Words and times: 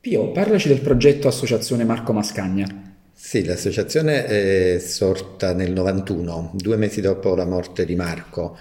Pio, 0.00 0.30
parlaci 0.30 0.68
del 0.68 0.80
progetto 0.80 1.26
Associazione 1.26 1.82
Marco 1.82 2.12
Mascagna. 2.12 2.66
Sì, 3.12 3.44
l'associazione 3.44 4.26
è 4.26 4.78
sorta 4.78 5.52
nel 5.52 5.72
91, 5.72 6.52
due 6.54 6.76
mesi 6.76 7.00
dopo 7.00 7.34
la 7.34 7.44
morte 7.44 7.84
di 7.84 7.96
Marco, 7.96 8.56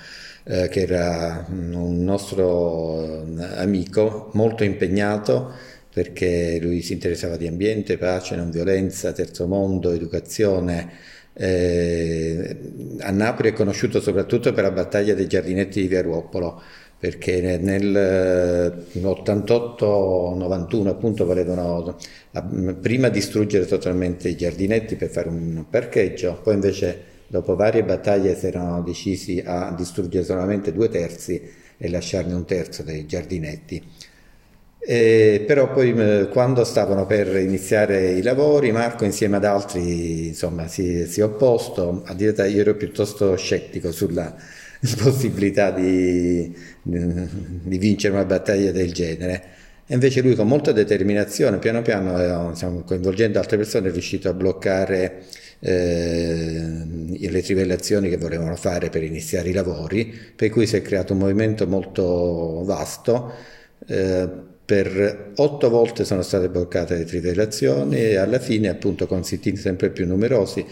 eh, 0.46 0.68
che 0.68 0.82
era 0.82 1.46
un 1.48 2.04
nostro 2.04 3.24
eh, 3.38 3.44
amico 3.58 4.32
molto 4.34 4.64
impegnato 4.64 5.54
perché 5.94 6.58
lui 6.60 6.82
si 6.82 6.94
interessava 6.94 7.38
di 7.38 7.46
ambiente, 7.46 8.00
pace, 8.00 8.36
non 8.36 8.50
violenza, 8.50 9.12
terzo 9.12 9.46
mondo, 9.46 9.92
educazione. 9.92 10.92
Eh, 11.34 12.58
a 13.00 13.12
Napoli 13.12 13.50
è 13.50 13.54
conosciuto 13.54 14.02
soprattutto 14.02 14.54
per 14.54 14.64
la 14.64 14.72
battaglia 14.72 15.14
dei 15.14 15.28
giardinetti 15.28 15.82
di 15.82 15.88
Via 15.88 16.02
Ruoppolo, 16.02 16.62
perché 17.00 17.60
nel 17.60 18.86
88-91 18.96 20.86
eh, 20.86 20.90
appunto 20.90 21.26
volevano 21.26 21.96
prima 22.82 23.10
distruggere 23.10 23.66
totalmente 23.66 24.30
i 24.30 24.36
giardinetti 24.36 24.96
per 24.96 25.10
fare 25.10 25.30
un 25.30 25.66
parcheggio, 25.70 26.40
poi 26.42 26.56
invece 26.56 27.16
dopo 27.28 27.56
varie 27.56 27.84
battaglie 27.84 28.36
si 28.36 28.48
erano 28.48 28.82
decisi 28.82 29.44
a 29.46 29.74
distruggere 29.78 30.24
solamente 30.24 30.74
due 30.74 30.90
terzi 30.90 31.42
e 31.78 31.90
lasciarne 31.90 32.34
un 32.34 32.46
terzo 32.46 32.82
dei 32.82 33.06
giardinetti. 33.06 33.84
Eh, 34.80 35.44
però 35.46 35.72
poi 35.72 35.94
eh, 35.94 36.30
quando 36.32 36.64
stavano 36.64 37.06
per 37.06 37.36
iniziare 37.36 38.12
i 38.12 38.22
lavori 38.22 38.72
Marco 38.72 39.04
insieme 39.04 39.36
ad 39.36 39.44
altri 39.44 40.28
insomma, 40.28 40.68
si, 40.68 41.06
si 41.08 41.20
è 41.20 41.24
opposto, 41.24 42.04
a 42.06 42.14
dire 42.14 42.48
io 42.50 42.62
ero 42.62 42.76
piuttosto 42.76 43.36
scettico 43.36 43.92
sulla 43.92 44.34
possibilità 45.02 45.72
di, 45.72 46.56
di, 46.82 47.78
vincere 47.78 48.14
una 48.14 48.26
battaglia 48.26 48.72
del 48.72 48.92
genere. 48.94 49.44
E 49.86 49.94
invece 49.94 50.22
lui 50.22 50.36
con 50.36 50.48
molta 50.48 50.72
determinazione, 50.72 51.60
piano 51.60 51.82
piano, 51.82 52.50
diciamo, 52.50 52.82
coinvolgendo 52.82 53.40
altre 53.40 53.58
persone, 53.58 53.90
è 53.90 53.92
riuscito 53.92 54.30
a 54.30 54.34
bloccare 54.34 55.24
eh, 55.60 56.74
le 57.18 57.42
trivellazioni 57.42 58.10
che 58.10 58.18
volevano 58.18 58.56
fare 58.56 58.90
per 58.90 59.04
iniziare 59.04 59.50
i 59.50 59.54
lavori, 59.54 60.14
per 60.36 60.50
cui 60.50 60.68
si 60.68 60.76
è 60.76 60.82
creato 60.82 61.14
un 61.14 61.20
movimento 61.20 61.66
molto 61.68 62.64
vasto. 62.66 63.32
Eh, 63.88 64.30
per 64.68 65.32
otto 65.38 65.70
volte 65.70 66.04
sono 66.04 66.22
state 66.22 66.50
bloccate 66.50 66.98
le 66.98 67.06
trivellazioni 67.06 67.96
e 67.96 68.18
alla 68.18 68.40
fine, 68.40 68.68
appunto, 68.68 69.08
con 69.08 69.24
sit 69.24 69.56
sempre 69.56 69.92
più 69.92 70.06
numerosi, 70.06 70.66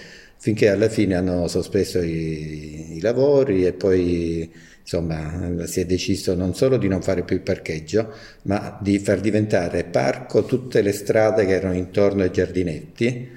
finché 0.46 0.70
alla 0.70 0.90
fine 0.90 1.16
hanno 1.16 1.48
sospeso 1.48 2.00
i, 2.04 2.98
i 2.98 3.02
lavori 3.02 3.66
e 3.66 3.74
poi 3.74 4.48
insomma 4.80 5.66
si 5.66 5.80
è 5.80 5.88
deciso 5.88 6.36
non 6.36 6.54
solo 6.54 6.78
di 6.78 6.88
non 6.88 7.02
fare 7.02 7.24
più 7.24 7.36
il 7.36 7.42
parcheggio, 7.42 8.14
ma 8.44 8.78
di 8.80 9.00
far 9.00 9.22
diventare 9.22 9.86
parco 9.86 10.46
tutte 10.46 10.84
le 10.84 10.92
strade 10.92 11.48
che 11.48 11.54
erano 11.54 11.74
intorno 11.74 12.22
ai 12.22 12.30
giardinetti, 12.30 13.28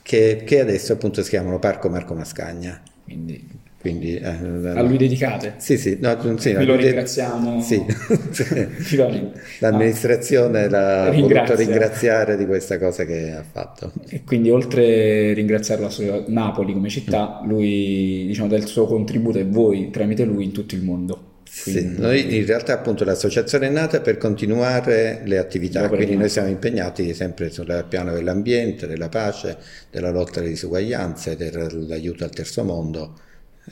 che, 0.00 0.42
che 0.46 0.60
adesso 0.60 0.94
appunto 0.94 1.22
si 1.22 1.28
chiamano 1.28 1.58
Parco 1.58 1.90
Marco 1.90 2.14
Mascagna. 2.14 2.80
Quindi 3.04 3.46
quindi, 3.80 4.14
eh, 4.14 4.28
a 4.28 4.82
lui 4.82 4.98
dedicate? 4.98 5.54
Sì, 5.56 5.78
sì, 5.78 5.96
no, 6.02 6.36
sì 6.36 6.52
Vi 6.52 6.66
lo 6.66 6.76
ringraziamo. 6.76 7.62
Sì. 7.62 7.82
L'amministrazione 9.60 10.68
l'ha 10.68 11.08
Ringrazia. 11.08 11.54
voluto 11.54 11.70
ringraziare 11.70 12.36
di 12.36 12.44
questa 12.44 12.78
cosa 12.78 13.06
che 13.06 13.32
ha 13.32 13.42
fatto. 13.42 13.92
E 14.10 14.22
quindi 14.22 14.50
oltre 14.50 15.30
a 15.30 15.32
ringraziarlo 15.32 15.86
a 15.86 16.24
Napoli 16.26 16.74
come 16.74 16.90
città, 16.90 17.40
lui 17.46 18.24
diciamo 18.26 18.48
dà 18.48 18.56
il 18.56 18.66
suo 18.66 18.84
contributo 18.84 19.38
e 19.38 19.44
voi 19.44 19.88
tramite 19.88 20.24
lui 20.24 20.44
in 20.44 20.52
tutto 20.52 20.74
il 20.74 20.82
mondo. 20.82 21.28
Quindi... 21.62 21.80
Sì, 21.80 22.00
noi 22.00 22.36
in 22.36 22.44
realtà 22.44 22.74
appunto 22.74 23.04
l'associazione 23.04 23.68
è 23.68 23.70
nata 23.70 24.00
per 24.02 24.18
continuare 24.18 25.22
le 25.24 25.38
attività, 25.38 25.88
quindi 25.88 26.16
noi 26.16 26.28
siamo 26.28 26.48
impegnati 26.48 27.14
sempre 27.14 27.50
sul 27.50 27.86
piano 27.88 28.12
dell'ambiente, 28.12 28.86
della 28.86 29.08
pace, 29.08 29.56
della 29.90 30.10
lotta 30.10 30.40
alle 30.40 30.50
disuguaglianze, 30.50 31.34
dell'aiuto 31.34 32.24
al 32.24 32.30
terzo 32.30 32.62
mondo 32.62 33.14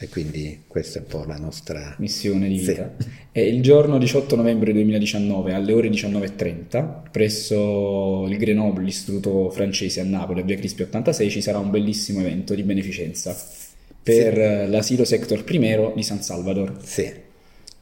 e 0.00 0.09
quindi 0.09 0.62
questa 0.66 0.99
è 0.99 1.03
un 1.03 1.09
po' 1.09 1.25
la 1.25 1.37
nostra 1.37 1.94
missione 1.99 2.49
di 2.49 2.59
vita. 2.59 2.94
Sì. 2.99 3.09
E 3.32 3.49
il 3.49 3.62
giorno 3.62 3.99
18 3.99 4.37
novembre 4.37 4.72
2019 4.72 5.53
alle 5.53 5.72
ore 5.72 5.88
19.30 5.88 7.10
presso 7.10 8.27
il 8.28 8.37
Grenoble, 8.37 8.84
l'istituto 8.84 9.50
francese 9.50 10.00
a 10.00 10.04
Napoli, 10.04 10.41
a 10.41 10.44
via 10.44 10.56
Crispi 10.56 10.82
86, 10.82 11.31
ci 11.31 11.41
sarà 11.41 11.59
un 11.59 11.71
bellissimo 11.71 12.21
evento 12.21 12.54
di 12.54 12.62
beneficenza 12.62 13.37
per 14.03 14.34
sì. 14.34 14.71
l'asilo 14.71 15.04
sector 15.04 15.43
primero 15.44 15.93
di 15.94 16.03
San 16.03 16.22
Salvador. 16.22 16.77
Sì. 16.82 17.27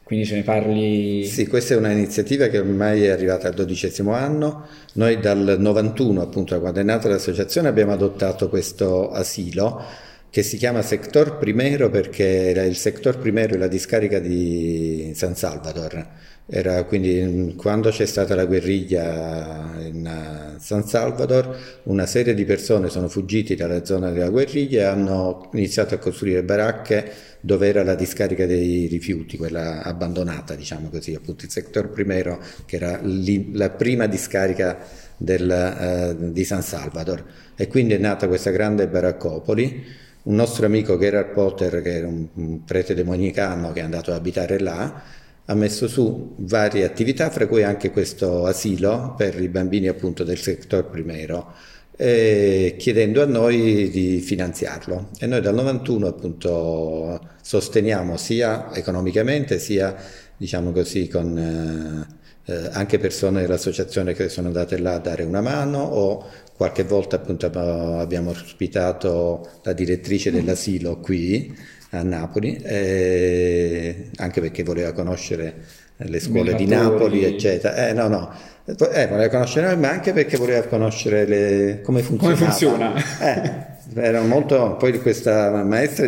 Quindi 0.02 0.24
ce 0.24 0.36
ne 0.36 0.42
parli? 0.42 1.24
Sì, 1.24 1.48
questa 1.48 1.74
è 1.74 1.76
un'iniziativa 1.76 2.46
che 2.46 2.58
ormai 2.58 3.02
è 3.02 3.08
arrivata 3.08 3.48
al 3.48 3.54
dodicesimo 3.54 4.12
anno. 4.12 4.66
Noi 4.92 5.18
dal 5.18 5.56
91, 5.58 6.22
appunto, 6.22 6.60
quando 6.60 6.78
è 6.78 6.84
nata 6.84 7.08
l'associazione, 7.08 7.66
abbiamo 7.66 7.92
adottato 7.92 8.48
questo 8.48 9.10
asilo 9.10 9.82
che 10.30 10.42
si 10.42 10.56
chiama 10.56 10.82
Sector 10.82 11.38
Primero 11.38 11.88
perché 11.90 12.50
era 12.50 12.62
il 12.64 12.76
Sector 12.76 13.18
Primero 13.18 13.54
è 13.54 13.58
la 13.58 13.68
discarica 13.68 14.18
di 14.18 15.12
San 15.14 15.34
Salvador. 15.34 16.24
Era 16.48 16.84
quindi 16.84 17.54
quando 17.56 17.90
c'è 17.90 18.06
stata 18.06 18.36
la 18.36 18.44
guerriglia 18.44 19.74
in 19.80 20.06
eh, 20.06 20.60
San 20.60 20.86
Salvador, 20.86 21.80
una 21.84 22.06
serie 22.06 22.34
di 22.34 22.44
persone 22.44 22.88
sono 22.88 23.08
fuggiti 23.08 23.56
dalla 23.56 23.84
zona 23.84 24.10
della 24.10 24.28
guerriglia 24.28 24.82
e 24.82 24.84
hanno 24.84 25.50
iniziato 25.54 25.96
a 25.96 25.98
costruire 25.98 26.44
baracche 26.44 27.10
dove 27.40 27.66
era 27.66 27.82
la 27.82 27.96
discarica 27.96 28.46
dei 28.46 28.86
rifiuti, 28.86 29.36
quella 29.36 29.82
abbandonata, 29.82 30.54
diciamo 30.54 30.88
così, 30.88 31.14
appunto 31.14 31.44
il 31.46 31.50
Sector 31.50 31.90
Primero, 31.90 32.40
che 32.64 32.76
era 32.76 33.00
la 33.02 33.70
prima 33.70 34.06
discarica 34.06 34.78
del, 35.16 36.16
uh, 36.18 36.30
di 36.30 36.44
San 36.44 36.62
Salvador. 36.62 37.24
E 37.56 37.66
quindi 37.66 37.94
è 37.94 37.98
nata 37.98 38.28
questa 38.28 38.50
grande 38.50 38.86
baraccopoli 38.86 40.04
un 40.26 40.34
nostro 40.34 40.66
amico 40.66 40.98
Gerard 40.98 41.32
Potter, 41.32 41.82
che 41.82 41.96
era 41.96 42.06
un, 42.08 42.64
prete 42.64 42.94
demonicano 42.94 43.72
che 43.72 43.80
è 43.80 43.82
andato 43.82 44.10
ad 44.10 44.16
abitare 44.16 44.58
là, 44.58 45.02
ha 45.44 45.54
messo 45.54 45.86
su 45.86 46.34
varie 46.38 46.84
attività, 46.84 47.30
fra 47.30 47.46
cui 47.46 47.62
anche 47.62 47.90
questo 47.90 48.46
asilo 48.46 49.14
per 49.16 49.40
i 49.40 49.48
bambini 49.48 49.86
appunto 49.86 50.24
del 50.24 50.38
sector 50.38 50.90
primero, 50.90 51.54
eh, 51.96 52.74
chiedendo 52.76 53.22
a 53.22 53.26
noi 53.26 53.88
di 53.90 54.18
finanziarlo. 54.18 55.10
E 55.18 55.26
noi 55.26 55.40
dal 55.40 55.54
91 55.54 56.06
appunto 56.08 57.20
sosteniamo 57.40 58.16
sia 58.16 58.74
economicamente 58.74 59.60
sia 59.60 59.94
diciamo 60.36 60.72
così 60.72 61.08
con 61.08 61.38
eh, 61.38 62.15
eh 62.46 62.70
anche 62.72 62.98
persone 62.98 63.42
dell'associazione 63.42 64.14
che 64.14 64.28
sono 64.28 64.46
andate 64.48 64.78
là 64.78 64.94
a 64.94 64.98
dare 64.98 65.24
una 65.24 65.40
mano 65.40 65.82
o 65.82 66.24
Qualche 66.56 66.84
volta 66.84 67.16
appunto 67.16 67.50
abbiamo 67.52 68.30
ospitato 68.30 69.46
la 69.62 69.74
direttrice 69.74 70.30
dell'asilo 70.30 71.00
qui 71.00 71.54
a 71.90 72.02
Napoli, 72.02 72.56
eh, 72.62 74.08
anche 74.16 74.40
perché 74.40 74.62
voleva 74.62 74.92
conoscere 74.92 75.54
le 75.96 76.18
scuole 76.18 76.54
di 76.54 76.64
Napoli, 76.64 77.24
eccetera. 77.24 77.88
Eh, 77.88 77.92
no, 77.92 78.08
no, 78.08 78.32
eh, 78.64 79.06
voleva 79.06 79.28
conoscere, 79.28 79.76
ma 79.76 79.90
anche 79.90 80.14
perché 80.14 80.38
voleva 80.38 80.62
conoscere 80.62 81.26
le, 81.26 81.80
come 81.82 82.00
funziona. 82.00 82.34
Come 82.34 82.46
funziona. 82.46 82.94
Eh, 83.20 83.75
era 83.96 84.22
molto, 84.22 84.76
poi 84.76 85.00
questa 85.00 85.64
maestra 85.64 86.06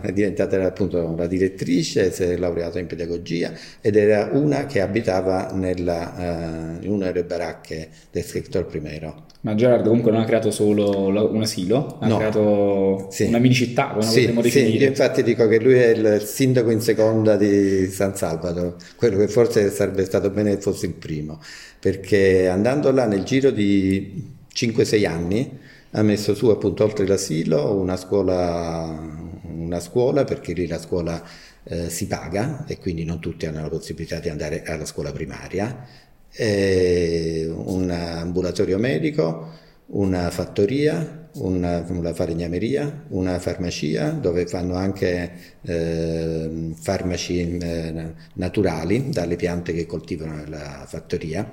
è 0.00 0.12
diventata 0.12 0.62
appunto 0.64 1.14
la 1.16 1.26
direttrice, 1.26 2.12
si 2.12 2.22
è 2.22 2.36
laureata 2.36 2.78
in 2.78 2.86
pedagogia 2.86 3.52
ed 3.80 3.96
era 3.96 4.28
una 4.32 4.66
che 4.66 4.80
abitava 4.80 5.50
nella, 5.52 6.78
uh, 6.80 6.84
in 6.84 6.90
una 6.90 7.06
delle 7.06 7.24
baracche 7.24 7.88
del 8.10 8.24
sector 8.24 8.66
primero. 8.66 9.26
Ma 9.40 9.54
Gerardo 9.56 9.88
comunque 9.88 10.12
non 10.12 10.20
ha 10.20 10.24
creato 10.24 10.52
solo 10.52 11.08
un 11.08 11.42
asilo, 11.42 11.98
ha 12.00 12.06
no. 12.06 12.16
creato 12.16 13.08
sì. 13.10 13.24
una 13.24 13.38
mini 13.38 13.54
città, 13.54 13.88
come 13.88 14.04
sì, 14.04 14.20
potremmo 14.20 14.40
definire. 14.42 14.70
Sì, 14.70 14.82
io 14.82 14.88
infatti 14.88 15.22
dico 15.24 15.48
che 15.48 15.58
lui 15.58 15.74
è 15.74 15.88
il 15.88 16.20
sindaco 16.22 16.70
in 16.70 16.80
seconda 16.80 17.36
di 17.36 17.88
San 17.88 18.14
Salvador, 18.14 18.76
quello 18.94 19.16
che 19.18 19.26
forse 19.26 19.70
sarebbe 19.70 20.04
stato 20.04 20.30
bene 20.30 20.58
fosse 20.58 20.86
il 20.86 20.94
primo, 20.94 21.40
perché 21.80 22.46
andando 22.46 22.92
là 22.92 23.06
nel 23.06 23.24
giro 23.24 23.50
di 23.50 24.32
5-6 24.54 25.06
anni 25.08 25.58
ha 25.94 26.02
messo 26.02 26.34
su 26.34 26.48
appunto 26.48 26.84
oltre 26.84 27.06
l'asilo 27.06 27.74
una 27.74 27.96
scuola, 27.96 28.98
una 29.42 29.80
scuola 29.80 30.24
perché 30.24 30.52
lì 30.52 30.66
la 30.66 30.78
scuola 30.78 31.22
eh, 31.64 31.90
si 31.90 32.06
paga 32.06 32.64
e 32.66 32.78
quindi 32.78 33.04
non 33.04 33.20
tutti 33.20 33.46
hanno 33.46 33.60
la 33.60 33.68
possibilità 33.68 34.18
di 34.18 34.28
andare 34.28 34.62
alla 34.64 34.84
scuola 34.86 35.12
primaria. 35.12 35.86
Un 36.34 37.90
ambulatorio 37.90 38.78
medico, 38.78 39.50
una 39.88 40.30
fattoria, 40.30 41.28
una, 41.34 41.84
una 41.88 42.14
falegnameria, 42.14 43.04
una 43.08 43.38
farmacia 43.38 44.10
dove 44.12 44.46
fanno 44.46 44.74
anche 44.74 45.30
eh, 45.60 46.70
farmaci 46.74 47.58
eh, 47.58 48.14
naturali 48.34 49.10
dalle 49.10 49.36
piante 49.36 49.74
che 49.74 49.84
coltivano 49.84 50.36
nella 50.36 50.84
fattoria 50.86 51.50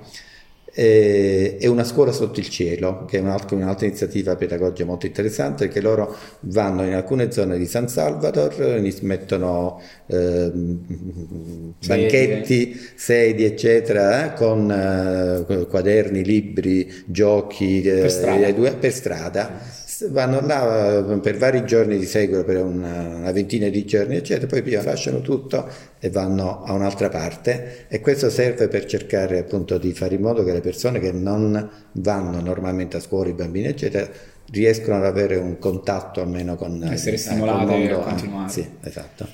e, 0.72 1.56
e 1.60 1.68
una 1.68 1.84
scuola 1.84 2.12
sotto 2.12 2.40
il 2.40 2.48
cielo, 2.48 3.04
che 3.04 3.18
è 3.18 3.20
un'altra, 3.20 3.56
un'altra 3.56 3.86
iniziativa 3.86 4.36
pedagogica 4.36 4.86
molto 4.86 5.06
interessante, 5.06 5.68
che 5.68 5.80
loro 5.80 6.14
vanno 6.40 6.84
in 6.84 6.94
alcune 6.94 7.30
zone 7.32 7.58
di 7.58 7.66
San 7.66 7.88
Salvador, 7.88 8.80
mettono 9.02 9.80
eh, 10.06 10.50
banchetti, 11.86 12.78
sedie, 12.94 13.46
eccetera, 13.48 14.32
eh, 14.32 14.36
con 14.36 14.70
eh, 14.70 15.66
quaderni, 15.66 16.24
libri, 16.24 17.04
giochi 17.06 17.80
per 17.82 18.10
strada. 18.10 18.52
Due, 18.52 18.74
per 18.74 18.92
strada 18.92 19.78
vanno 20.08 20.40
là 20.40 20.98
eh, 20.98 21.18
per 21.18 21.36
vari 21.36 21.64
giorni 21.64 21.98
di 21.98 22.06
seguito, 22.06 22.44
per 22.44 22.62
una, 22.62 23.16
una 23.16 23.32
ventina 23.32 23.68
di 23.68 23.84
giorni, 23.84 24.16
eccetera, 24.16 24.46
poi 24.46 24.62
prima 24.62 24.82
lasciano 24.82 25.20
tutto 25.20 25.68
e 25.98 26.10
vanno 26.10 26.62
a 26.62 26.72
un'altra 26.72 27.08
parte 27.08 27.86
e 27.88 28.00
questo 28.00 28.30
serve 28.30 28.68
per 28.68 28.86
cercare 28.86 29.38
appunto 29.38 29.78
di 29.78 29.92
fare 29.92 30.14
in 30.14 30.22
modo 30.22 30.44
che 30.44 30.52
le 30.52 30.60
persone 30.60 30.98
che 30.98 31.12
non 31.12 31.70
vanno 31.92 32.40
normalmente 32.40 32.96
a 32.96 33.00
scuola, 33.00 33.28
i 33.28 33.34
bambini, 33.34 33.66
eccetera, 33.66 34.08
riescono 34.50 34.96
ad 34.96 35.04
avere 35.04 35.36
un 35.36 35.58
contatto 35.58 36.20
almeno 36.20 36.56
con 36.56 36.82
essere 36.84 37.16
stimolate 37.16 37.74
eh, 37.74 37.92
a 37.92 37.98
continuare. 37.98 38.50
Sì, 38.50 38.66
esatto. 38.82 39.26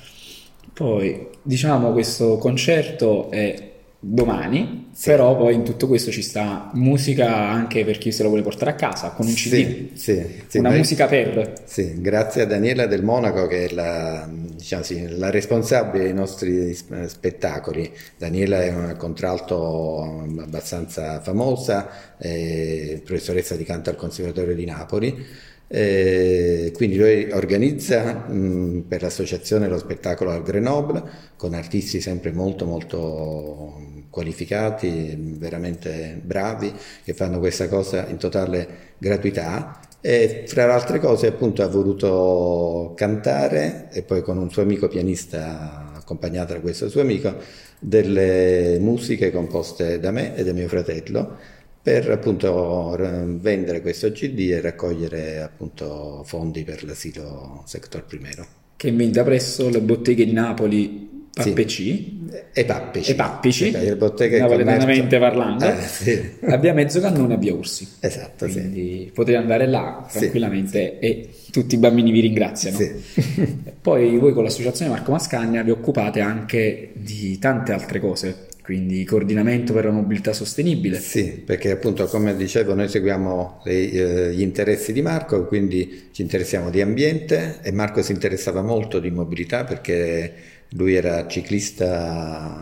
Poi 0.73 1.27
diciamo 1.41 1.91
questo 1.91 2.37
concerto 2.37 3.31
è 3.31 3.75
domani, 3.99 4.89
sì. 4.93 5.09
però 5.09 5.35
poi 5.35 5.55
in 5.55 5.63
tutto 5.63 5.87
questo 5.87 6.11
ci 6.11 6.21
sta 6.21 6.69
musica 6.73 7.35
anche 7.35 7.83
per 7.83 7.97
chi 7.97 8.11
se 8.11 8.21
lo 8.23 8.29
vuole 8.29 8.43
portare 8.43 8.71
a 8.71 8.75
casa 8.75 9.09
con 9.09 9.25
un 9.25 9.33
CD. 9.33 9.93
Sì, 9.93 10.43
sì, 10.47 10.57
Una 10.59 10.71
musica 10.71 11.07
per. 11.07 11.63
Sì, 11.65 11.99
grazie 11.99 12.43
a 12.43 12.45
Daniela 12.45 12.85
del 12.85 13.03
Monaco 13.03 13.47
che 13.47 13.65
è 13.65 13.73
la, 13.73 14.29
diciamo 14.29 14.83
sì, 14.83 15.07
la 15.17 15.29
responsabile 15.29 16.05
dei 16.05 16.13
nostri 16.13 16.73
spettacoli. 16.73 17.91
Daniela 18.17 18.61
è 18.61 18.73
una 18.73 18.95
contralto 18.95 20.25
abbastanza 20.39 21.19
famosa, 21.21 21.89
professoressa 22.17 23.55
di 23.55 23.63
canto 23.63 23.89
al 23.89 23.95
Conservatorio 23.95 24.55
di 24.55 24.65
Napoli 24.65 25.25
eh, 25.67 26.71
quindi 26.73 26.97
lui 26.97 27.29
organizza 27.31 28.13
mh, 28.13 28.85
per 28.87 29.01
l'associazione 29.01 29.67
lo 29.67 29.77
spettacolo 29.77 30.31
al 30.31 30.43
Grenoble 30.43 31.03
con 31.35 31.53
artisti 31.53 31.99
sempre 31.99 32.31
molto 32.31 32.65
molto 32.65 33.95
qualificati, 34.09 35.15
veramente 35.37 36.19
bravi, 36.23 36.73
che 37.03 37.13
fanno 37.13 37.39
questa 37.39 37.67
cosa 37.67 38.07
in 38.07 38.17
totale 38.17 38.95
gratuità. 38.97 39.79
E 39.99 40.45
fra 40.47 40.65
le 40.65 40.73
altre 40.73 40.99
cose 40.99 41.27
appunto 41.27 41.63
ha 41.63 41.67
voluto 41.67 42.93
cantare 42.95 43.89
e 43.91 44.03
poi 44.03 44.21
con 44.21 44.37
un 44.37 44.49
suo 44.49 44.61
amico 44.61 44.87
pianista 44.87 45.91
accompagnato 45.95 46.53
da 46.53 46.59
questo 46.61 46.87
suo 46.87 47.01
amico 47.01 47.35
delle 47.79 48.77
musiche 48.79 49.31
composte 49.31 49.99
da 49.99 50.11
me 50.11 50.35
e 50.35 50.43
da 50.43 50.53
mio 50.53 50.67
fratello 50.67 51.37
per 51.81 52.09
appunto 52.11 52.95
vendere 53.39 53.81
questo 53.81 54.11
CD 54.11 54.51
e 54.51 54.61
raccogliere 54.61 55.41
appunto 55.41 56.23
fondi 56.25 56.63
per 56.63 56.83
l'asilo 56.83 57.63
sector 57.65 58.03
primero. 58.03 58.45
Che 58.75 58.87
inventa 58.87 59.23
presso 59.23 59.69
le 59.69 59.81
botteghe 59.81 60.25
di 60.25 60.33
Napoli 60.33 61.07
Pappeci 61.43 62.19
sì. 62.29 62.41
e 62.51 62.65
Pappici. 62.65 63.11
E 63.11 63.15
Pappici, 63.15 63.71
le 63.71 63.95
botteghe 63.95 64.39
napoletanamente 64.39 65.19
parlando, 65.19 65.65
eh, 65.65 65.81
sì. 65.81 66.19
a 66.41 66.57
via 66.57 66.73
Mezzocannone 66.73 67.35
a 67.35 67.37
via 67.37 67.53
Ursi. 67.53 67.87
Esatto, 67.99 68.47
Quindi 68.47 69.03
sì. 69.05 69.11
potete 69.13 69.37
andare 69.37 69.67
là 69.67 70.05
tranquillamente 70.11 70.97
e 70.97 71.29
tutti 71.51 71.75
i 71.75 71.77
bambini 71.77 72.11
vi 72.11 72.21
ringraziano. 72.21 72.77
Poi 73.81 74.17
voi 74.17 74.33
con 74.33 74.43
l'associazione 74.43 74.89
Marco 74.91 75.11
Mascagna 75.11 75.61
vi 75.61 75.69
occupate 75.69 76.21
anche 76.21 76.91
di 76.95 77.37
tante 77.37 77.71
altre 77.71 77.99
cose 77.99 78.46
quindi 78.67 79.05
coordinamento 79.05 79.71
per 79.71 79.85
la 79.85 79.91
mobilità 79.91 80.33
sostenibile. 80.33 80.99
Sì, 80.99 81.41
perché 81.45 81.71
appunto 81.71 82.05
come 82.07 82.35
dicevo 82.35 82.73
noi 82.73 82.89
seguiamo 82.89 83.61
le, 83.63 83.91
eh, 83.91 84.33
gli 84.33 84.41
interessi 84.41 84.91
di 84.91 85.01
Marco, 85.01 85.45
quindi 85.45 86.09
ci 86.11 86.21
interessiamo 86.21 86.69
di 86.69 86.81
ambiente 86.81 87.59
e 87.61 87.71
Marco 87.71 88.01
si 88.01 88.11
interessava 88.11 88.61
molto 88.61 88.99
di 88.99 89.09
mobilità 89.09 89.63
perché 89.63 90.33
lui 90.71 90.95
era 90.95 91.27
ciclista 91.27 92.61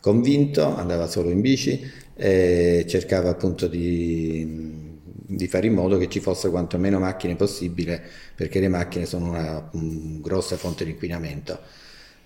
convinto, 0.00 0.76
andava 0.76 1.08
solo 1.08 1.30
in 1.30 1.40
bici 1.40 1.84
e 2.14 2.84
cercava 2.86 3.30
appunto 3.30 3.66
di, 3.66 4.92
di 5.02 5.48
fare 5.48 5.66
in 5.66 5.74
modo 5.74 5.98
che 5.98 6.08
ci 6.08 6.20
fosse 6.20 6.48
quanto 6.48 6.78
meno 6.78 7.00
macchine 7.00 7.34
possibile 7.34 8.00
perché 8.36 8.60
le 8.60 8.68
macchine 8.68 9.04
sono 9.04 9.30
una, 9.30 9.68
una 9.72 10.18
grossa 10.20 10.56
fonte 10.56 10.84
di 10.84 10.92
inquinamento. 10.92 11.58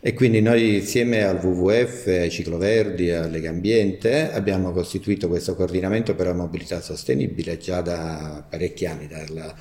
E 0.00 0.14
quindi 0.14 0.40
noi 0.40 0.76
insieme 0.76 1.24
al 1.24 1.44
WWF, 1.44 2.28
Cicloverdi, 2.28 3.10
a 3.10 3.26
Lega 3.26 3.50
Ambiente 3.50 4.30
abbiamo 4.30 4.70
costituito 4.70 5.26
questo 5.26 5.56
coordinamento 5.56 6.14
per 6.14 6.26
la 6.26 6.34
mobilità 6.34 6.80
sostenibile 6.80 7.58
già 7.58 7.80
da 7.80 8.46
parecchi 8.48 8.86
anni, 8.86 9.08
dalla, 9.08 9.52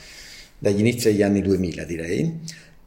dagli 0.60 0.80
inizi 0.80 1.10
degli 1.10 1.24
anni 1.24 1.42
2000 1.42 1.84
direi, 1.86 2.40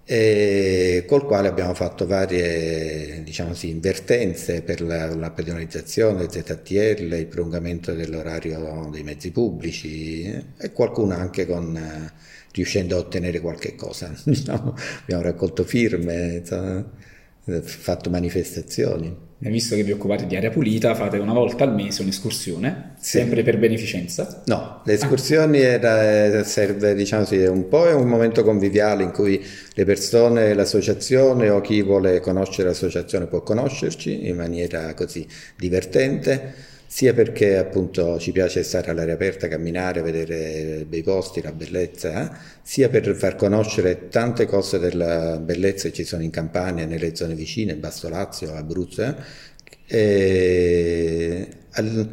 e 0.05 1.05
col 1.09 1.25
quale 1.27 1.49
abbiamo 1.49 1.75
fatto 1.75 2.07
varie 2.07 3.21
diciamo 3.25 3.53
sì, 3.55 3.69
invertenze 3.71 4.63
per 4.63 4.81
la, 4.81 5.13
la 5.17 5.31
pedonalizzazione, 5.33 6.25
il 6.25 6.31
ZTL, 6.31 7.13
il 7.15 7.27
prolungamento 7.27 7.93
dell'orario 7.95 8.89
dei 8.93 9.03
mezzi 9.03 9.33
pubblici 9.33 10.23
e 10.23 10.73
qualcuno 10.73 11.15
anche 11.15 11.47
con, 11.47 11.77
riuscendo 12.53 12.97
a 12.97 13.01
ottenere 13.01 13.41
qualche 13.41 13.75
cosa. 13.75 14.15
Diciamo, 14.25 14.77
abbiamo 15.03 15.23
raccolto 15.23 15.65
firme. 15.65 16.37
Insomma, 16.39 17.09
fatto 17.63 18.11
manifestazioni. 18.11 19.29
Visto 19.43 19.75
che 19.75 19.83
vi 19.83 19.93
occupate 19.93 20.27
di 20.27 20.37
aria 20.37 20.51
pulita, 20.51 20.95
fate 20.95 21.17
una 21.17 21.33
volta 21.33 21.65
al 21.65 21.75
mese 21.75 22.03
un'escursione, 22.03 22.97
sì. 23.01 23.19
sempre 23.19 23.43
per 23.43 23.59
beneficenza? 23.59 24.43
No, 24.45 24.83
le 24.85 24.93
escursioni 24.93 25.61
ah. 25.61 25.69
era, 25.69 26.45
serve, 26.45 26.95
diciamo 26.95 27.25
sì, 27.25 27.39
un 27.39 27.67
po' 27.67 27.89
è 27.89 27.95
un 27.95 28.07
momento 28.07 28.45
conviviale 28.45 29.03
in 29.03 29.13
cui 29.13 29.43
le 29.73 29.85
persone, 29.87 30.53
l'associazione 30.53 31.49
o 31.49 31.63
chi 31.63 31.81
vuole 31.81 32.21
conoscere 32.21 32.69
l'associazione 32.69 33.27
può 33.27 33.43
conoscerci 33.43 34.29
in 34.29 34.37
maniera 34.37 34.93
così 34.93 35.27
divertente 35.57 36.69
sia 36.93 37.15
perché 37.15 37.57
appunto 37.57 38.19
ci 38.19 38.33
piace 38.33 38.65
stare 38.65 38.91
all'aria 38.91 39.15
aperta, 39.15 39.47
camminare, 39.47 40.03
vedere 40.03 40.85
bei 40.89 41.05
posti, 41.05 41.41
la 41.41 41.53
bellezza, 41.53 42.25
eh? 42.25 42.37
sia 42.63 42.89
per 42.89 43.15
far 43.15 43.37
conoscere 43.37 44.09
tante 44.09 44.45
cose 44.45 44.81
della 44.81 45.39
bellezza 45.39 45.89
che 45.89 45.95
ci 45.95 46.03
sono 46.03 46.25
in 46.25 46.31
Campania, 46.31 46.87
nelle 46.87 47.15
zone 47.15 47.35
vicine, 47.37 47.77
Basto 47.77 48.09
Lazio, 48.09 48.53
Abruzzo. 48.55 49.15
Eh? 49.87 51.49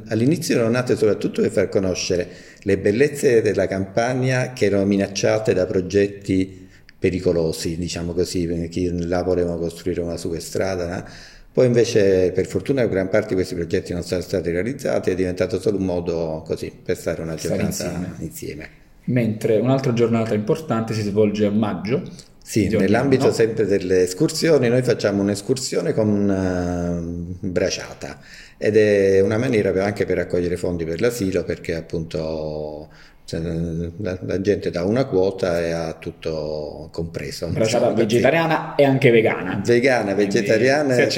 all'inizio 0.10 0.56
erano 0.56 0.70
nate 0.70 0.96
soprattutto 0.96 1.42
per 1.42 1.50
far 1.50 1.70
conoscere 1.70 2.28
le 2.62 2.78
bellezze 2.78 3.42
della 3.42 3.66
Campania 3.66 4.54
che 4.54 4.66
erano 4.66 4.86
minacciate 4.86 5.56
da 5.56 5.66
progetti 5.66 6.68
pericolosi, 7.00 7.78
diciamo 7.78 8.14
così, 8.14 8.68
chi 8.70 9.08
là 9.08 9.24
voleva 9.24 9.58
costruire 9.58 10.02
una 10.02 10.18
superstrada. 10.18 11.04
Eh? 11.04 11.36
Poi 11.58 11.66
invece 11.66 12.32
per 12.34 12.46
fortuna 12.46 12.86
gran 12.86 13.10
parte 13.10 13.30
di 13.30 13.34
questi 13.34 13.56
progetti 13.56 13.92
non 13.92 14.04
sono 14.04 14.22
stati 14.22 14.52
realizzati, 14.52 15.10
è 15.10 15.16
diventato 15.16 15.60
solo 15.60 15.80
un 15.80 15.86
modo 15.86 16.44
così 16.46 16.72
per 16.84 16.96
stare 16.96 17.24
una 17.24 17.34
giornata 17.34 17.66
insieme. 17.66 18.14
insieme. 18.20 18.70
Mentre 19.06 19.58
un'altra 19.58 19.92
giornata 19.92 20.36
importante 20.36 20.94
si 20.94 21.02
svolge 21.02 21.48
a 21.48 21.50
maggio. 21.50 22.04
Sì, 22.44 22.68
nell'ambito 22.68 23.26
no? 23.26 23.32
sempre 23.32 23.66
delle 23.66 24.04
escursioni 24.04 24.70
noi 24.70 24.84
facciamo 24.84 25.24
un'escursione 25.24 25.94
con 25.94 26.10
una 26.10 26.96
braciata 27.40 28.20
ed 28.56 28.78
è 28.78 29.22
una 29.22 29.40
maniera 29.40 29.84
anche 29.84 30.06
per 30.06 30.18
raccogliere 30.18 30.58
fondi 30.58 30.86
per 30.86 31.02
l'asilo 31.02 31.44
perché 31.44 31.74
appunto 31.74 32.88
cioè, 33.28 33.42
la, 33.42 34.18
la, 34.22 34.40
gente 34.40 34.72
dà 34.72 34.86
una 34.86 35.04
quota 35.04 35.60
e 35.60 35.72
ha 35.72 35.94
tutto 35.96 36.88
compreso. 36.94 37.50
Bracciata 37.50 37.92
vegetariana 37.92 38.76
e 38.76 38.86
anche 38.86 39.12
vegana. 39.12 39.62
Vegana, 39.66 40.14
vegetariana 40.14 40.96
e, 40.96 41.10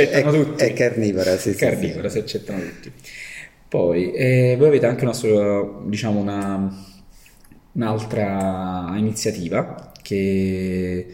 e 0.57 0.73
carnivora. 0.73 1.37
Sì, 1.37 1.53
carnivora, 1.53 2.09
sì, 2.09 2.17
si 2.17 2.23
accettano 2.23 2.61
tutti. 2.61 2.91
Poi, 3.67 4.11
eh, 4.13 4.55
voi 4.57 4.69
avete 4.69 4.87
anche 4.87 5.05
una, 5.05 5.13
diciamo 5.85 6.19
una, 6.19 6.85
un'altra 7.73 8.91
iniziativa 8.95 9.91
che 10.01 11.05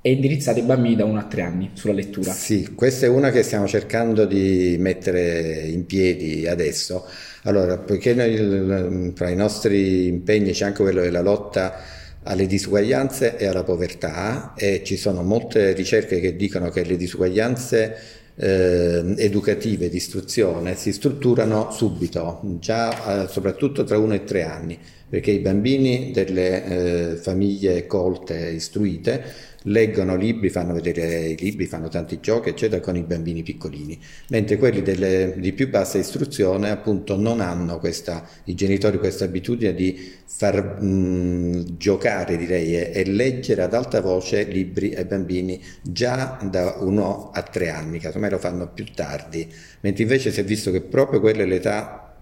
è 0.00 0.08
indirizzata 0.08 0.60
ai 0.60 0.66
bambini 0.66 0.94
da 0.94 1.04
1 1.04 1.18
a 1.18 1.24
3 1.24 1.42
anni 1.42 1.70
sulla 1.72 1.94
lettura. 1.94 2.30
Sì, 2.30 2.74
questa 2.76 3.06
è 3.06 3.08
una 3.08 3.32
che 3.32 3.42
stiamo 3.42 3.66
cercando 3.66 4.24
di 4.24 4.76
mettere 4.78 5.66
in 5.66 5.84
piedi 5.84 6.46
adesso 6.46 7.08
allora, 7.44 7.78
poiché 7.78 8.14
noi, 8.14 9.12
tra 9.14 9.28
i 9.28 9.36
nostri 9.36 10.06
impegni 10.06 10.52
c'è 10.52 10.64
anche 10.66 10.82
quello 10.82 11.00
della 11.00 11.22
lotta 11.22 11.80
alle 12.24 12.46
disuguaglianze 12.46 13.36
e 13.36 13.46
alla 13.46 13.64
povertà 13.64 14.54
e 14.56 14.82
ci 14.84 14.96
sono 14.96 15.22
molte 15.22 15.72
ricerche 15.72 16.20
che 16.20 16.36
dicono 16.36 16.70
che 16.70 16.84
le 16.84 16.96
disuguaglianze 16.96 18.20
eh, 18.36 19.14
educative 19.16 19.88
di 19.88 19.96
istruzione 19.96 20.76
si 20.76 20.92
strutturano 20.92 21.70
subito, 21.70 22.40
già 22.60 23.24
eh, 23.24 23.28
soprattutto 23.28 23.84
tra 23.84 23.98
uno 23.98 24.14
e 24.14 24.24
tre 24.24 24.44
anni, 24.44 24.78
perché 25.08 25.32
i 25.32 25.40
bambini 25.40 26.12
delle 26.12 26.64
eh, 26.64 27.16
famiglie 27.16 27.86
colte, 27.86 28.50
istruite, 28.50 29.22
leggono 29.64 30.16
libri, 30.16 30.50
fanno 30.50 30.72
vedere 30.72 31.28
i 31.28 31.36
libri, 31.36 31.66
fanno 31.66 31.88
tanti 31.88 32.20
giochi, 32.20 32.50
eccetera, 32.50 32.80
con 32.80 32.96
i 32.96 33.02
bambini 33.02 33.42
piccolini, 33.42 33.98
mentre 34.28 34.56
quelli 34.56 34.82
delle, 34.82 35.34
di 35.36 35.52
più 35.52 35.68
bassa 35.68 35.98
istruzione 35.98 36.70
appunto 36.70 37.16
non 37.16 37.40
hanno 37.40 37.78
questa, 37.78 38.26
i 38.44 38.54
genitori 38.54 38.98
questa 38.98 39.24
abitudine 39.24 39.74
di 39.74 40.12
far 40.24 40.82
mh, 40.82 41.76
giocare, 41.76 42.36
direi, 42.36 42.76
e, 42.76 42.90
e, 42.94 43.04
leggere 43.04 43.62
ad 43.62 43.74
alta 43.74 44.00
voce 44.00 44.44
libri 44.44 44.94
ai 44.94 45.04
bambini 45.04 45.62
già 45.82 46.38
da 46.50 46.76
uno 46.80 47.30
a 47.32 47.42
tre 47.42 47.70
anni, 47.70 47.98
casomai 47.98 48.30
lo 48.30 48.38
fanno 48.38 48.68
più 48.68 48.86
tardi, 48.94 49.46
mentre 49.80 50.02
invece 50.02 50.32
si 50.32 50.40
è 50.40 50.44
visto 50.44 50.70
che 50.70 50.80
proprio 50.80 51.20
quella 51.20 51.42
è 51.42 51.46
l'età 51.46 52.12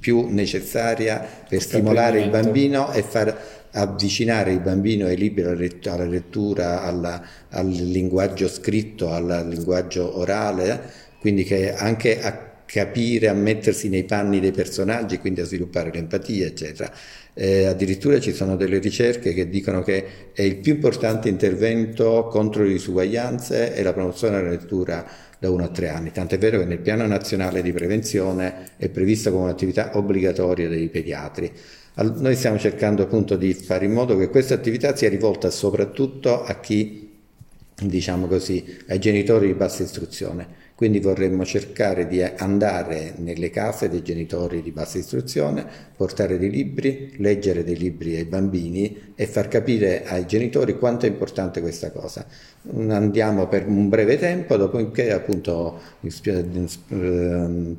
più 0.00 0.28
necessaria 0.28 1.26
per 1.48 1.60
stimolare 1.60 2.20
il 2.20 2.30
bambino 2.30 2.92
e 2.92 3.02
far 3.02 3.59
avvicinare 3.72 4.52
il 4.52 4.60
bambino 4.60 5.06
ai 5.06 5.16
libri, 5.16 5.42
alla 5.42 6.04
lettura, 6.04 6.82
alla, 6.82 7.22
al 7.50 7.68
linguaggio 7.68 8.48
scritto, 8.48 9.10
al 9.10 9.46
linguaggio 9.48 10.18
orale, 10.18 10.80
quindi 11.20 11.44
che 11.44 11.74
anche 11.74 12.20
a 12.20 12.48
capire, 12.70 13.28
a 13.28 13.34
mettersi 13.34 13.88
nei 13.88 14.04
panni 14.04 14.38
dei 14.38 14.52
personaggi, 14.52 15.18
quindi 15.18 15.40
a 15.40 15.44
sviluppare 15.44 15.90
l'empatia, 15.92 16.46
eccetera. 16.46 16.92
Eh, 17.34 17.64
addirittura 17.64 18.20
ci 18.20 18.32
sono 18.32 18.56
delle 18.56 18.78
ricerche 18.78 19.32
che 19.34 19.48
dicono 19.48 19.82
che 19.82 20.32
è 20.32 20.42
il 20.42 20.56
più 20.56 20.74
importante 20.74 21.28
intervento 21.28 22.28
contro 22.30 22.62
le 22.62 22.70
disuguaglianze 22.70 23.74
e 23.74 23.82
la 23.82 23.92
promozione 23.92 24.36
della 24.36 24.50
lettura 24.50 25.06
da 25.40 25.50
1 25.50 25.64
a 25.64 25.68
3 25.68 25.88
anni, 25.88 26.12
tant'è 26.12 26.36
vero 26.36 26.58
che 26.58 26.66
nel 26.66 26.80
piano 26.80 27.06
nazionale 27.06 27.62
di 27.62 27.72
prevenzione 27.72 28.72
è 28.76 28.90
prevista 28.90 29.30
come 29.30 29.44
un'attività 29.44 29.96
obbligatoria 29.96 30.68
dei 30.68 30.88
pediatri. 30.88 31.50
Noi 31.94 32.36
stiamo 32.36 32.58
cercando 32.58 33.02
appunto 33.02 33.36
di 33.36 33.54
fare 33.54 33.86
in 33.86 33.92
modo 33.92 34.18
che 34.18 34.28
questa 34.28 34.52
attività 34.52 34.94
sia 34.94 35.08
rivolta 35.08 35.50
soprattutto 35.50 36.44
a 36.44 36.60
chi, 36.60 37.10
diciamo 37.74 38.26
così, 38.26 38.78
ai 38.88 38.98
genitori 38.98 39.46
di 39.46 39.54
bassa 39.54 39.82
istruzione. 39.82 40.59
Quindi 40.80 41.00
vorremmo 41.00 41.44
cercare 41.44 42.06
di 42.06 42.22
andare 42.22 43.12
nelle 43.18 43.50
case 43.50 43.90
dei 43.90 44.02
genitori 44.02 44.62
di 44.62 44.70
bassa 44.70 44.96
istruzione, 44.96 45.62
portare 45.94 46.38
dei 46.38 46.48
libri, 46.48 47.16
leggere 47.18 47.64
dei 47.64 47.76
libri 47.76 48.16
ai 48.16 48.24
bambini 48.24 49.12
e 49.14 49.26
far 49.26 49.48
capire 49.48 50.06
ai 50.06 50.24
genitori 50.24 50.78
quanto 50.78 51.04
è 51.04 51.10
importante 51.10 51.60
questa 51.60 51.90
cosa. 51.90 52.24
Andiamo 52.88 53.46
per 53.46 53.68
un 53.68 53.90
breve 53.90 54.16
tempo, 54.16 54.56
dopodiché 54.56 55.12
appunto 55.12 55.78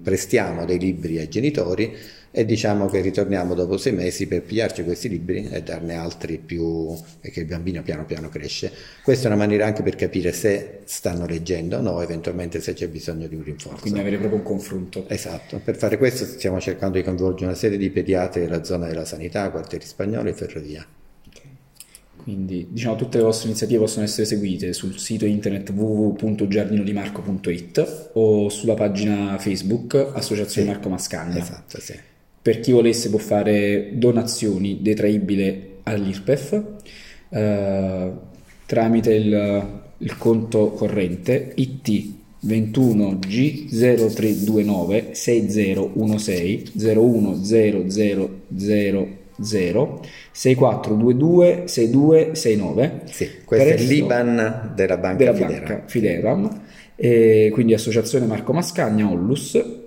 prestiamo 0.04 0.66
dei 0.66 0.78
libri 0.78 1.18
ai 1.18 1.28
genitori 1.28 1.98
e 2.32 2.46
diciamo 2.46 2.88
che 2.88 3.02
ritorniamo 3.02 3.54
dopo 3.54 3.78
sei 3.78 3.92
mesi 3.92 4.26
per 4.26 4.42
pigliarci 4.42 4.84
questi 4.84 5.10
libri 5.10 5.50
e 5.52 5.62
darne 5.62 5.96
altri 5.96 6.38
più 6.38 6.96
e 7.20 7.30
che 7.30 7.42
il 7.42 7.46
bambino 7.46 7.84
piano 7.84 8.06
piano 8.06 8.30
cresce. 8.30 8.72
Questa 9.04 9.26
è 9.26 9.28
una 9.28 9.36
maniera 9.36 9.66
anche 9.66 9.84
per 9.84 9.96
capire 9.96 10.32
se 10.32 10.80
stanno 10.86 11.26
leggendo 11.26 11.78
o 11.78 11.82
no, 11.82 12.02
eventualmente 12.02 12.62
se 12.62 12.74
c'è 12.74 12.88
bisogno 12.88 13.28
di 13.28 13.36
un 13.36 13.44
rinforzo. 13.44 13.82
Quindi 13.82 14.00
avere 14.00 14.18
proprio 14.18 14.40
un 14.40 14.46
confronto. 14.46 15.08
Esatto, 15.10 15.60
per 15.64 15.76
fare 15.76 15.98
questo 15.98 16.24
stiamo 16.26 16.60
cercando 16.62 16.98
di 16.98 17.04
coinvolgere 17.04 17.46
una 17.46 17.56
serie 17.56 17.78
di 17.78 17.90
pediatri 17.90 18.42
della 18.42 18.64
zona 18.64 18.88
della 18.88 19.06
sanità, 19.06 19.50
quartieri 19.52 19.86
spagnoli 19.86 20.30
e 20.30 20.34
ferrovia. 20.34 20.86
Quindi 22.24 22.68
diciamo 22.70 22.96
tutte 22.96 23.18
le 23.18 23.24
vostre 23.24 23.48
iniziative 23.48 23.80
possono 23.80 24.06
essere 24.06 24.26
seguite 24.26 24.74
sul 24.74 25.00
sito 25.00 25.26
internet 25.26 25.72
www.giardinodimarco.it 25.72 28.10
o 28.14 28.48
sulla 28.50 28.76
pagina 28.76 29.40
Facebook 29.40 29.96
Associazione 30.14 30.68
sì, 30.68 30.74
Marco 30.74 30.90
Mascagna. 30.90 31.40
Esatto, 31.40 31.80
sì. 31.80 31.98
Per 32.42 32.60
chi 32.60 32.72
volesse 32.72 33.10
può 33.10 33.20
fare 33.20 33.92
donazioni 33.94 34.80
detraibili 34.82 35.78
all'IRPEF 35.84 36.64
eh, 37.30 38.12
tramite 38.66 39.14
il, 39.14 39.82
il, 39.98 40.18
conto 40.18 40.72
corrente 40.72 41.52
IT 41.56 42.14
21G0329 42.46 45.12
6016 45.12 46.72
01000 46.74 49.20
6422 50.32 51.64
6269 51.66 53.02
sì, 53.06 53.30
questo 53.46 53.68
è 53.68 53.78
l'IBAN 53.78 54.72
della 54.76 54.98
banca 54.98 55.18
della 55.18 55.34
Fideram. 55.34 55.68
Banca 55.68 55.84
Fideram. 55.86 56.62
E 56.96 57.50
quindi 57.52 57.74
associazione 57.74 58.26
Marco 58.26 58.54
Mascagna 58.54 59.10
Ollus 59.10 59.81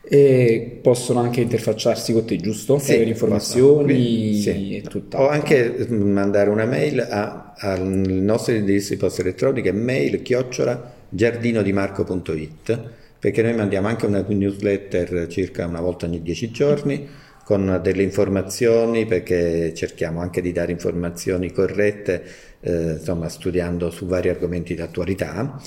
e 0.00 0.78
possono 0.82 1.20
anche 1.20 1.40
interfacciarsi 1.40 2.12
con 2.12 2.24
te, 2.24 2.36
giusto? 2.36 2.78
Sì, 2.78 2.94
avere 2.94 3.10
informazioni 3.10 4.34
sì. 4.34 4.76
e 4.76 4.82
tutto. 4.82 5.18
O 5.18 5.28
anche 5.28 5.86
mandare 5.90 6.48
una 6.50 6.64
mail 6.64 7.00
a, 7.00 7.54
al 7.56 7.82
nostro 7.86 8.54
indirizzo 8.54 8.94
di 8.94 8.98
posta 8.98 9.20
elettronica 9.20 9.72
mail 9.72 10.22
chiocciola 10.22 10.94
giardinodimarco.it 11.08 12.80
perché 13.18 13.42
noi 13.42 13.54
mandiamo 13.54 13.88
anche 13.88 14.06
una 14.06 14.24
newsletter 14.26 15.26
circa 15.26 15.66
una 15.66 15.80
volta 15.80 16.06
ogni 16.06 16.22
dieci 16.22 16.50
giorni 16.50 17.08
con 17.44 17.80
delle 17.82 18.02
informazioni 18.02 19.06
perché 19.06 19.72
cerchiamo 19.74 20.20
anche 20.20 20.40
di 20.40 20.52
dare 20.52 20.70
informazioni 20.70 21.50
corrette 21.50 22.22
eh, 22.60 22.92
insomma 22.98 23.28
studiando 23.28 23.90
su 23.90 24.06
vari 24.06 24.28
argomenti 24.28 24.74
di 24.74 24.82
attualità 24.82 25.60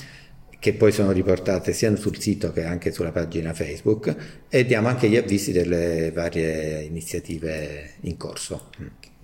che 0.62 0.74
poi 0.74 0.92
sono 0.92 1.10
riportate 1.10 1.72
sia 1.72 1.92
sul 1.96 2.20
sito 2.20 2.52
che 2.52 2.62
anche 2.62 2.92
sulla 2.92 3.10
pagina 3.10 3.52
Facebook 3.52 4.14
e 4.48 4.64
diamo 4.64 4.86
anche 4.86 5.08
gli 5.08 5.16
avvisi 5.16 5.50
delle 5.50 6.12
varie 6.14 6.82
iniziative 6.82 7.94
in 8.02 8.16
corso. 8.16 8.68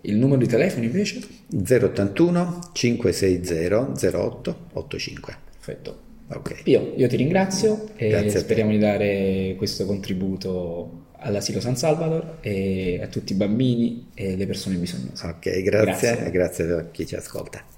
Il 0.01 0.17
numero 0.17 0.41
di 0.41 0.49
telefono 0.49 0.85
invece? 0.85 1.21
081 1.49 2.71
560 2.73 4.19
08 4.19 4.57
85. 4.73 5.37
Perfetto. 5.55 6.01
Okay. 6.27 6.63
Io, 6.65 6.95
io, 6.97 7.07
ti 7.07 7.15
ringrazio 7.15 7.91
e 7.95 8.09
grazie 8.09 8.41
speriamo 8.41 8.73
di 8.73 8.79
dare 8.79 9.55
questo 9.57 9.87
contributo 9.87 11.05
all'asilo 11.19 11.61
San 11.61 11.77
Salvador 11.77 12.39
e 12.41 12.99
a 13.01 13.07
tutti 13.07 13.33
i 13.33 13.37
bambini 13.37 14.09
e 14.13 14.35
le 14.35 14.47
persone 14.47 14.75
bisognose. 14.75 15.25
Ok, 15.25 15.63
grazie 15.63 16.17
grazie, 16.17 16.31
grazie 16.33 16.73
a 16.73 16.89
chi 16.91 17.07
ci 17.07 17.15
ascolta. 17.15 17.78